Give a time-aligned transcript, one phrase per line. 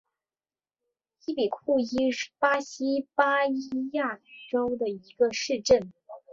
[1.25, 5.93] 伊比库伊是巴西巴伊亚州的一个市镇。